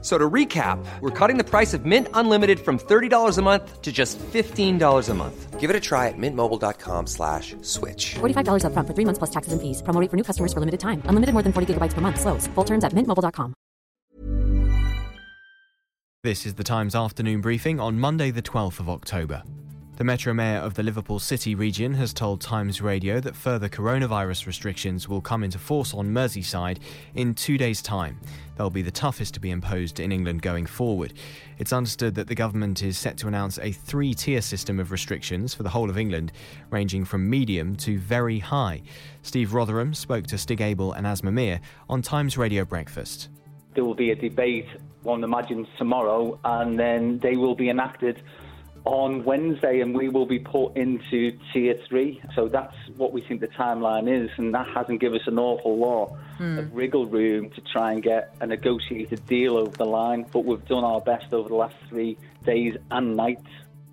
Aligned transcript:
So 0.00 0.16
to 0.16 0.30
recap, 0.30 0.78
we're 1.00 1.10
cutting 1.10 1.38
the 1.38 1.44
price 1.44 1.74
of 1.74 1.84
Mint 1.84 2.06
Unlimited 2.14 2.60
from 2.60 2.78
$30 2.78 3.36
a 3.36 3.42
month 3.42 3.82
to 3.82 3.90
just 3.90 4.16
$15 4.18 5.08
a 5.08 5.14
month. 5.14 5.58
Give 5.58 5.70
it 5.70 5.74
a 5.74 5.80
try 5.80 6.06
at 6.06 6.14
mintmobile.com 6.16 7.08
slash 7.08 7.56
switch. 7.62 8.14
$45 8.20 8.62
upfront 8.62 8.86
for 8.86 8.94
three 8.94 9.04
months 9.04 9.18
plus 9.18 9.30
taxes 9.30 9.52
and 9.52 9.60
fees. 9.60 9.82
Promo 9.82 10.00
rate 10.00 10.08
for 10.08 10.16
new 10.16 10.22
customers 10.22 10.52
for 10.52 10.60
limited 10.60 10.78
time. 10.78 11.02
Unlimited 11.06 11.32
more 11.32 11.42
than 11.42 11.52
40 11.52 11.74
gigabytes 11.74 11.94
per 11.94 12.00
month. 12.00 12.20
Slows. 12.20 12.46
Full 12.54 12.64
terms 12.64 12.84
at 12.84 12.92
mintmobile.com. 12.92 13.54
This 16.24 16.46
is 16.46 16.54
the 16.54 16.64
Times 16.64 16.94
afternoon 16.94 17.40
briefing 17.40 17.80
on 17.80 17.98
Monday, 17.98 18.30
the 18.30 18.42
12th 18.42 18.80
of 18.80 18.88
October. 18.88 19.42
The 19.98 20.04
Metro 20.04 20.32
Mayor 20.32 20.58
of 20.58 20.74
the 20.74 20.84
Liverpool 20.84 21.18
City 21.18 21.56
region 21.56 21.92
has 21.94 22.12
told 22.12 22.40
Times 22.40 22.80
Radio 22.80 23.18
that 23.18 23.34
further 23.34 23.68
coronavirus 23.68 24.46
restrictions 24.46 25.08
will 25.08 25.20
come 25.20 25.42
into 25.42 25.58
force 25.58 25.92
on 25.92 26.06
Merseyside 26.06 26.78
in 27.16 27.34
two 27.34 27.58
days' 27.58 27.82
time. 27.82 28.20
They'll 28.56 28.70
be 28.70 28.82
the 28.82 28.92
toughest 28.92 29.34
to 29.34 29.40
be 29.40 29.50
imposed 29.50 29.98
in 29.98 30.12
England 30.12 30.42
going 30.42 30.66
forward. 30.66 31.14
It's 31.58 31.72
understood 31.72 32.14
that 32.14 32.28
the 32.28 32.36
government 32.36 32.80
is 32.84 32.96
set 32.96 33.16
to 33.16 33.26
announce 33.26 33.58
a 33.58 33.72
three 33.72 34.14
tier 34.14 34.40
system 34.40 34.78
of 34.78 34.92
restrictions 34.92 35.52
for 35.52 35.64
the 35.64 35.70
whole 35.70 35.90
of 35.90 35.98
England, 35.98 36.30
ranging 36.70 37.04
from 37.04 37.28
medium 37.28 37.74
to 37.78 37.98
very 37.98 38.38
high. 38.38 38.82
Steve 39.22 39.48
Rotheram 39.48 39.96
spoke 39.96 40.28
to 40.28 40.38
Stig 40.38 40.60
Abell 40.60 40.92
and 40.92 41.06
Aasmah 41.08 41.32
Mir 41.32 41.60
on 41.90 42.02
Times 42.02 42.38
Radio 42.38 42.64
Breakfast. 42.64 43.30
There 43.74 43.84
will 43.84 43.96
be 43.96 44.12
a 44.12 44.14
debate, 44.14 44.68
one 45.02 45.24
imagines, 45.24 45.66
tomorrow, 45.76 46.38
and 46.44 46.78
then 46.78 47.18
they 47.18 47.34
will 47.34 47.56
be 47.56 47.68
enacted 47.68 48.22
on 48.84 49.24
Wednesday, 49.24 49.80
and 49.80 49.94
we 49.94 50.08
will 50.08 50.26
be 50.26 50.38
put 50.38 50.76
into 50.76 51.36
tier 51.52 51.78
three. 51.88 52.20
So 52.34 52.48
that's 52.48 52.74
what 52.96 53.12
we 53.12 53.20
think 53.20 53.40
the 53.40 53.48
timeline 53.48 54.08
is, 54.08 54.30
and 54.36 54.54
that 54.54 54.66
hasn't 54.68 55.00
given 55.00 55.20
us 55.20 55.26
an 55.26 55.38
awful 55.38 55.76
lot 55.76 56.16
mm. 56.38 56.58
of 56.58 56.74
wriggle 56.74 57.06
room 57.06 57.50
to 57.50 57.60
try 57.60 57.92
and 57.92 58.02
get 58.02 58.34
a 58.40 58.46
negotiated 58.46 59.26
deal 59.26 59.56
over 59.56 59.76
the 59.76 59.84
line. 59.84 60.26
But 60.32 60.44
we've 60.44 60.64
done 60.66 60.84
our 60.84 61.00
best 61.00 61.32
over 61.32 61.48
the 61.48 61.54
last 61.54 61.76
three 61.88 62.16
days 62.44 62.76
and 62.90 63.16
nights. 63.16 63.46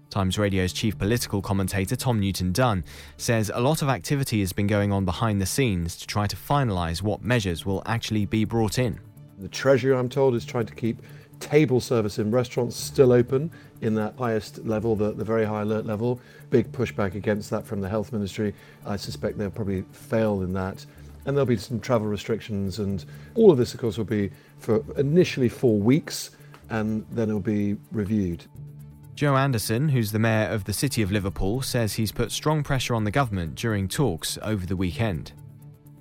Times 0.09 0.37
Radio's 0.37 0.71
chief 0.71 0.97
political 0.97 1.41
commentator 1.41 1.97
Tom 1.97 2.21
Newton 2.21 2.53
Dunn 2.53 2.85
says 3.17 3.51
a 3.53 3.59
lot 3.59 3.81
of 3.81 3.89
activity 3.89 4.39
has 4.39 4.53
been 4.53 4.67
going 4.67 4.93
on 4.93 5.03
behind 5.03 5.41
the 5.41 5.45
scenes 5.45 5.97
to 5.97 6.07
try 6.07 6.25
to 6.25 6.37
finalise 6.37 7.01
what 7.01 7.21
measures 7.21 7.65
will 7.65 7.83
actually 7.85 8.25
be 8.25 8.45
brought 8.45 8.79
in. 8.79 8.99
The 9.39 9.49
Treasury, 9.49 9.93
I'm 9.93 10.07
told, 10.07 10.33
is 10.35 10.45
trying 10.45 10.67
to 10.67 10.75
keep 10.75 11.01
table 11.39 11.79
service 11.79 12.19
in 12.19 12.31
restaurants 12.31 12.75
still 12.75 13.11
open 13.11 13.51
in 13.81 13.95
that 13.95 14.15
highest 14.17 14.65
level, 14.65 14.95
the, 14.95 15.11
the 15.11 15.23
very 15.23 15.45
high 15.45 15.61
alert 15.61 15.85
level. 15.85 16.19
Big 16.49 16.71
pushback 16.71 17.15
against 17.15 17.49
that 17.49 17.65
from 17.65 17.81
the 17.81 17.89
health 17.89 18.11
ministry. 18.11 18.53
I 18.85 18.95
suspect 18.95 19.37
they'll 19.37 19.51
probably 19.51 19.83
fail 19.91 20.41
in 20.41 20.53
that. 20.53 20.85
And 21.25 21.35
there'll 21.35 21.45
be 21.45 21.57
some 21.57 21.79
travel 21.79 22.07
restrictions, 22.07 22.77
and 22.79 23.03
all 23.33 23.49
of 23.51 23.57
this, 23.57 23.73
of 23.73 23.79
course, 23.79 23.97
will 23.97 24.05
be 24.05 24.29
for 24.59 24.83
initially 24.97 25.49
four 25.49 25.79
weeks, 25.79 26.31
and 26.69 27.05
then 27.11 27.29
it'll 27.29 27.39
be 27.39 27.77
reviewed. 27.91 28.45
Joe 29.15 29.35
Anderson, 29.35 29.89
who's 29.89 30.11
the 30.11 30.19
mayor 30.19 30.49
of 30.49 30.65
the 30.65 30.73
city 30.73 31.01
of 31.01 31.11
Liverpool, 31.11 31.61
says 31.61 31.93
he's 31.93 32.11
put 32.11 32.31
strong 32.31 32.63
pressure 32.63 32.93
on 32.93 33.05
the 33.05 33.11
government 33.11 33.55
during 33.55 33.87
talks 33.87 34.37
over 34.41 34.65
the 34.65 34.75
weekend. 34.75 35.31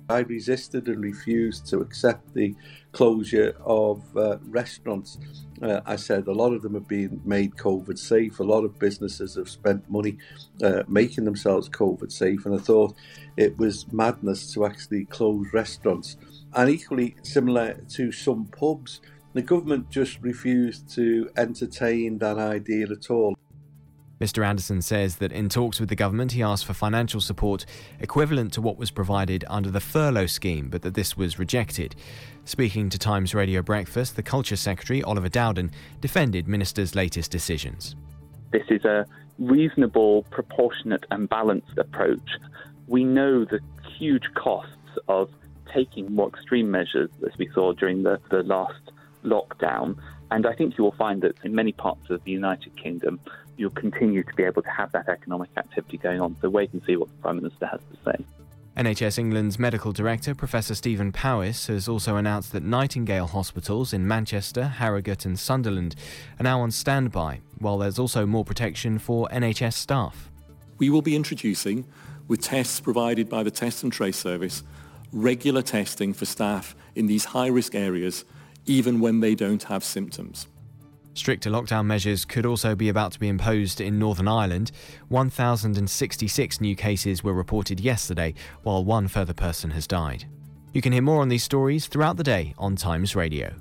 I 0.07 0.19
resisted 0.19 0.87
and 0.87 1.01
refused 1.01 1.65
to 1.67 1.79
accept 1.79 2.33
the 2.33 2.55
closure 2.91 3.55
of 3.65 4.03
uh, 4.15 4.37
restaurants. 4.43 5.17
Uh, 5.61 5.81
I 5.85 5.95
said 5.95 6.27
a 6.27 6.31
lot 6.31 6.53
of 6.53 6.61
them 6.61 6.75
have 6.75 6.87
been 6.87 7.21
made 7.25 7.55
COVID 7.55 7.97
safe. 7.97 8.39
A 8.39 8.43
lot 8.43 8.63
of 8.63 8.77
businesses 8.77 9.35
have 9.35 9.49
spent 9.49 9.89
money 9.89 10.17
uh, 10.61 10.83
making 10.87 11.25
themselves 11.25 11.69
COVID 11.69 12.11
safe, 12.11 12.45
and 12.45 12.53
I 12.53 12.59
thought 12.59 12.93
it 13.35 13.57
was 13.57 13.91
madness 13.91 14.53
to 14.53 14.65
actually 14.65 15.05
close 15.05 15.47
restaurants. 15.53 16.17
And 16.53 16.69
equally 16.69 17.15
similar 17.23 17.73
to 17.95 18.11
some 18.11 18.45
pubs, 18.45 19.01
the 19.33 19.41
government 19.41 19.89
just 19.89 20.21
refused 20.21 20.87
to 20.95 21.29
entertain 21.35 22.19
that 22.19 22.37
idea 22.37 22.87
at 22.89 23.09
all. 23.09 23.35
Mr. 24.19 24.45
Anderson 24.45 24.81
says 24.81 25.17
that 25.17 25.33
in 25.33 25.49
talks 25.49 25.79
with 25.79 25.89
the 25.89 25.95
government, 25.95 26.31
he 26.31 26.41
asked 26.41 26.65
for 26.65 26.73
financial 26.73 27.19
support 27.19 27.65
equivalent 27.99 28.53
to 28.53 28.61
what 28.61 28.77
was 28.77 28.89
provided 28.89 29.43
under 29.49 29.69
the 29.69 29.81
furlough 29.81 30.25
scheme, 30.25 30.69
but 30.69 30.81
that 30.83 30.93
this 30.93 31.17
was 31.17 31.37
rejected. 31.37 31.95
Speaking 32.45 32.89
to 32.89 32.97
Times 32.97 33.35
Radio 33.35 33.61
Breakfast, 33.61 34.15
the 34.15 34.23
Culture 34.23 34.55
Secretary, 34.55 35.03
Oliver 35.03 35.27
Dowden, 35.27 35.71
defended 35.99 36.47
Minister's 36.47 36.95
latest 36.95 37.29
decisions. 37.29 37.95
This 38.51 38.65
is 38.69 38.85
a 38.85 39.05
reasonable, 39.37 40.23
proportionate, 40.31 41.05
and 41.11 41.27
balanced 41.27 41.77
approach. 41.77 42.37
We 42.87 43.03
know 43.03 43.43
the 43.43 43.59
huge 43.97 44.33
costs 44.33 44.71
of 45.09 45.29
taking 45.73 46.13
more 46.13 46.29
extreme 46.29 46.71
measures, 46.71 47.09
as 47.25 47.37
we 47.37 47.49
saw 47.53 47.73
during 47.73 48.03
the, 48.03 48.21
the 48.29 48.43
last 48.43 48.79
lockdown. 49.25 49.97
And 50.31 50.47
I 50.47 50.53
think 50.53 50.77
you 50.77 50.85
will 50.85 50.93
find 50.93 51.21
that 51.23 51.35
in 51.43 51.53
many 51.53 51.73
parts 51.73 52.09
of 52.09 52.23
the 52.23 52.31
United 52.31 52.77
Kingdom, 52.77 53.19
you'll 53.57 53.69
continue 53.71 54.23
to 54.23 54.33
be 54.33 54.43
able 54.43 54.61
to 54.61 54.69
have 54.69 54.91
that 54.91 55.07
economic 55.07 55.49
activity 55.57 55.97
going 55.97 56.21
on. 56.21 56.35
So 56.41 56.49
wait 56.49 56.73
and 56.73 56.81
see 56.85 56.95
what 56.95 57.09
the 57.09 57.15
Prime 57.21 57.37
Minister 57.37 57.65
has 57.67 57.79
to 57.79 58.11
say. 58.11 58.25
NHS 58.77 59.17
England's 59.17 59.57
medical 59.57 59.93
director, 59.93 60.35
Professor 60.35 60.75
Stephen 60.75 61.13
Powis, 61.13 61.67
has 61.67 61.87
also 61.87 62.17
announced 62.17 62.51
that 62.51 62.61
Nightingale 62.61 63.27
hospitals 63.27 63.93
in 63.93 64.05
Manchester, 64.05 64.65
Harrogate, 64.65 65.25
and 65.25 65.39
Sunderland 65.39 65.95
are 66.39 66.43
now 66.43 66.59
on 66.59 66.71
standby, 66.71 67.39
while 67.59 67.77
there's 67.77 67.97
also 67.97 68.25
more 68.25 68.43
protection 68.43 68.99
for 68.99 69.29
NHS 69.29 69.75
staff. 69.75 70.29
We 70.77 70.89
will 70.89 71.01
be 71.01 71.15
introducing, 71.15 71.85
with 72.27 72.41
tests 72.41 72.81
provided 72.81 73.29
by 73.29 73.43
the 73.43 73.51
Test 73.51 73.83
and 73.83 73.93
Trace 73.93 74.17
Service, 74.17 74.61
regular 75.13 75.61
testing 75.61 76.13
for 76.13 76.25
staff 76.25 76.75
in 76.95 77.07
these 77.07 77.23
high 77.23 77.47
risk 77.47 77.75
areas, 77.75 78.25
even 78.65 78.99
when 78.99 79.21
they 79.21 79.35
don't 79.35 79.63
have 79.63 79.85
symptoms. 79.85 80.47
Stricter 81.15 81.49
lockdown 81.49 81.85
measures 81.85 82.25
could 82.25 82.45
also 82.45 82.75
be 82.75 82.89
about 82.89 83.13
to 83.13 83.19
be 83.19 83.29
imposed 83.29 83.79
in 83.79 83.97
Northern 83.97 84.27
Ireland. 84.27 84.71
1,066 85.07 86.59
new 86.59 86.75
cases 86.75 87.23
were 87.23 87.33
reported 87.33 87.79
yesterday, 87.79 88.33
while 88.63 88.83
one 88.83 89.07
further 89.07 89.33
person 89.33 89.71
has 89.71 89.87
died. 89.87 90.25
You 90.73 90.81
can 90.81 90.91
hear 90.91 91.01
more 91.01 91.21
on 91.21 91.29
these 91.29 91.43
stories 91.43 91.87
throughout 91.87 92.17
the 92.17 92.23
day 92.23 92.53
on 92.57 92.75
Times 92.75 93.15
Radio. 93.15 93.55